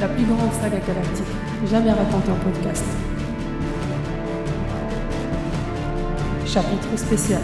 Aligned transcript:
la 0.00 0.08
plus 0.08 0.24
grande 0.24 0.52
saga 0.52 0.78
galactique 0.86 1.24
jamais 1.66 1.90
racontée 1.90 2.30
en 2.30 2.36
podcast. 2.36 2.84
Chapitre 6.44 6.96
spécial 6.96 7.40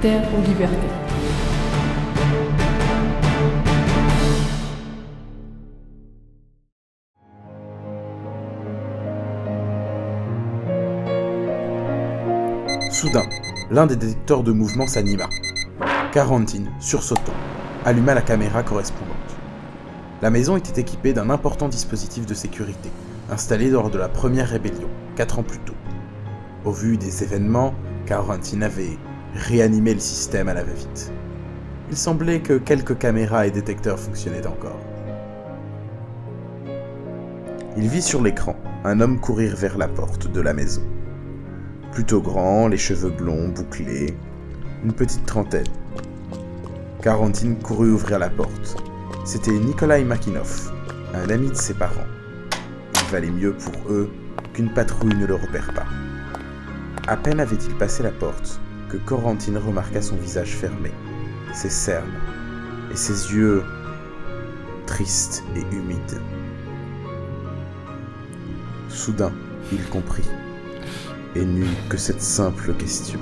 Terre 0.00 0.22
ou 0.34 0.40
liberté. 0.48 0.86
Soudain, 12.90 13.24
l'un 13.70 13.86
des 13.86 13.96
détecteurs 13.96 14.42
de 14.42 14.52
mouvement 14.52 14.86
s'anima. 14.86 15.28
Quarantine, 16.12 16.70
sursautant, 16.80 17.34
alluma 17.84 18.14
la 18.14 18.22
caméra 18.22 18.62
correspondante. 18.62 19.23
La 20.24 20.30
maison 20.30 20.56
était 20.56 20.80
équipée 20.80 21.12
d'un 21.12 21.28
important 21.28 21.68
dispositif 21.68 22.24
de 22.24 22.32
sécurité, 22.32 22.88
installé 23.30 23.68
lors 23.68 23.90
de 23.90 23.98
la 23.98 24.08
première 24.08 24.48
rébellion, 24.48 24.88
quatre 25.16 25.38
ans 25.38 25.42
plus 25.42 25.58
tôt. 25.58 25.74
Au 26.64 26.72
vu 26.72 26.96
des 26.96 27.22
événements, 27.22 27.74
Quarantine 28.06 28.62
avait 28.62 28.96
réanimé 29.34 29.92
le 29.92 30.00
système 30.00 30.48
à 30.48 30.54
la 30.54 30.64
va-vite. 30.64 31.12
Il 31.90 31.96
semblait 31.98 32.40
que 32.40 32.56
quelques 32.56 32.96
caméras 32.96 33.46
et 33.46 33.50
détecteurs 33.50 34.00
fonctionnaient 34.00 34.46
encore. 34.46 34.80
Il 37.76 37.86
vit 37.86 38.00
sur 38.00 38.22
l'écran 38.22 38.56
un 38.84 39.02
homme 39.02 39.20
courir 39.20 39.54
vers 39.56 39.76
la 39.76 39.88
porte 39.88 40.32
de 40.32 40.40
la 40.40 40.54
maison. 40.54 40.84
Plutôt 41.92 42.22
grand, 42.22 42.68
les 42.68 42.78
cheveux 42.78 43.10
blonds, 43.10 43.48
bouclés, 43.48 44.16
une 44.84 44.94
petite 44.94 45.26
trentaine. 45.26 45.66
Quarantine 47.02 47.58
courut 47.58 47.90
ouvrir 47.90 48.18
la 48.18 48.30
porte. 48.30 48.82
C'était 49.24 49.52
Nikolai 49.52 50.04
Makinov, 50.04 50.70
un 51.14 51.30
ami 51.30 51.48
de 51.48 51.54
ses 51.54 51.72
parents. 51.72 52.06
Il 52.94 53.10
valait 53.10 53.30
mieux 53.30 53.54
pour 53.54 53.90
eux 53.90 54.10
qu'une 54.52 54.70
patrouille 54.70 55.14
ne 55.14 55.24
le 55.24 55.34
repère 55.34 55.72
pas. 55.72 55.86
À 57.08 57.16
peine 57.16 57.40
avait-il 57.40 57.74
passé 57.76 58.02
la 58.02 58.10
porte 58.10 58.60
que 58.90 58.98
Corentine 58.98 59.56
remarqua 59.56 60.02
son 60.02 60.16
visage 60.16 60.54
fermé, 60.54 60.90
ses 61.54 61.70
cernes 61.70 62.12
et 62.92 62.96
ses 62.96 63.32
yeux 63.32 63.64
tristes 64.86 65.42
et 65.56 65.74
humides. 65.74 66.20
Soudain, 68.90 69.32
il 69.72 69.82
comprit 69.88 70.28
et 71.34 71.46
n'eut 71.46 71.64
que 71.88 71.96
cette 71.96 72.20
simple 72.20 72.74
question. 72.74 73.20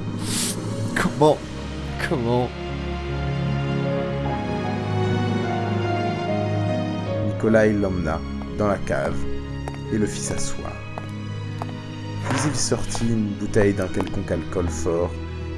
Comment? 1.00 1.38
Comment? 2.08 2.48
Nikolai 7.42 7.72
l'emmena 7.72 8.20
dans 8.56 8.68
la 8.68 8.76
cave 8.76 9.16
et 9.92 9.98
le 9.98 10.06
fit 10.06 10.20
s'asseoir. 10.20 10.76
Puis 12.28 12.38
il 12.46 12.54
sortit 12.54 13.08
une 13.08 13.30
bouteille 13.30 13.74
d'un 13.74 13.88
quelconque 13.88 14.30
alcool 14.30 14.68
fort 14.68 15.10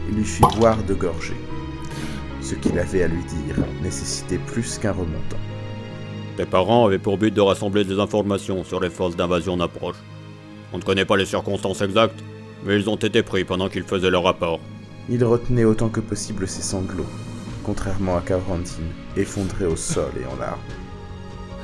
et 0.08 0.14
lui 0.14 0.24
fit 0.24 0.44
boire 0.58 0.82
de 0.82 0.94
gorgées. 0.94 1.36
Ce 2.40 2.54
qu'il 2.54 2.78
avait 2.78 3.02
à 3.02 3.08
lui 3.08 3.22
dire 3.24 3.62
nécessitait 3.82 4.38
plus 4.38 4.78
qu'un 4.78 4.92
remontant. 4.92 5.36
Tes 6.38 6.46
parents 6.46 6.86
avaient 6.86 6.98
pour 6.98 7.18
but 7.18 7.34
de 7.34 7.42
rassembler 7.42 7.84
des 7.84 7.98
informations 7.98 8.64
sur 8.64 8.80
les 8.80 8.88
forces 8.88 9.16
d'invasion 9.16 9.58
d'approche. 9.58 10.02
On 10.72 10.78
ne 10.78 10.82
connaît 10.82 11.04
pas 11.04 11.18
les 11.18 11.26
circonstances 11.26 11.82
exactes, 11.82 12.24
mais 12.64 12.80
ils 12.80 12.88
ont 12.88 12.96
été 12.96 13.22
pris 13.22 13.44
pendant 13.44 13.68
qu'ils 13.68 13.84
faisaient 13.84 14.10
leur 14.10 14.24
rapport. 14.24 14.58
Il 15.10 15.22
retenait 15.22 15.64
autant 15.64 15.90
que 15.90 16.00
possible 16.00 16.48
ses 16.48 16.62
sanglots, 16.62 17.04
contrairement 17.62 18.16
à 18.16 18.22
Quarantine, 18.22 18.90
effondré 19.18 19.66
au 19.66 19.76
sol 19.76 20.12
et 20.18 20.24
en 20.24 20.38
larmes. 20.40 20.60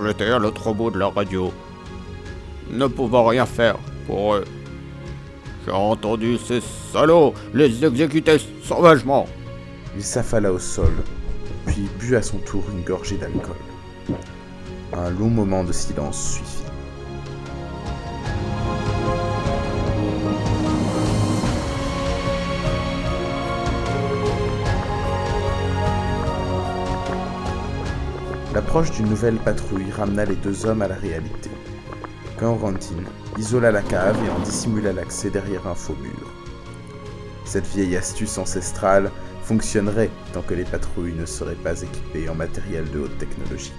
J'étais 0.03 0.31
à 0.31 0.39
l'autre 0.39 0.73
bout 0.73 0.91
de 0.91 0.99
la 0.99 1.09
radio, 1.09 1.53
ne 2.71 2.87
pouvant 2.87 3.27
rien 3.27 3.45
faire 3.45 3.77
pour 4.07 4.35
eux. 4.35 4.45
J'ai 5.67 5.73
entendu 5.73 6.39
ces 6.39 6.63
salauds 6.93 7.35
les 7.53 7.85
exécuter 7.85 8.39
sauvagement. 8.63 9.27
Il 9.97 10.03
s'affala 10.03 10.53
au 10.53 10.59
sol, 10.59 10.93
puis 11.67 11.89
but 11.99 12.17
à 12.17 12.23
son 12.23 12.39
tour 12.39 12.65
une 12.73 12.83
gorgée 12.83 13.19
d'alcool. 13.19 13.57
Un 14.95 15.11
long 15.11 15.29
moment 15.29 15.65
de 15.65 15.73
silence 15.73 16.35
suivit. 16.35 16.80
L'approche 28.53 28.91
d'une 28.91 29.09
nouvelle 29.09 29.37
patrouille 29.37 29.93
ramena 29.93 30.25
les 30.25 30.35
deux 30.35 30.67
hommes 30.67 30.83
à 30.83 30.89
la 30.89 30.97
réalité. 30.97 31.51
Quarantine 32.37 33.05
isola 33.39 33.71
la 33.71 33.83
cave 33.83 34.19
et 34.27 34.29
en 34.29 34.41
dissimula 34.41 34.93
l'accès 34.93 35.31
derrière 35.31 35.69
un 35.69 35.75
faux 35.77 35.95
mur. 36.03 36.33
Cette 37.45 37.67
vieille 37.67 37.97
astuce 37.97 38.39
ancestrale 38.39 39.13
fonctionnerait 39.45 40.11
tant 40.33 40.43
que 40.43 40.55
les 40.55 40.65
patrouilles 40.65 41.15
ne 41.15 41.27
seraient 41.27 41.55
pas 41.55 41.81
équipées 41.81 42.29
en 42.29 42.35
matériel 42.35 42.91
de 42.91 43.01
haute 43.01 43.19
technologie. 43.19 43.73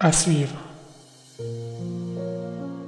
À 0.00 0.12
suivre. 0.12 0.56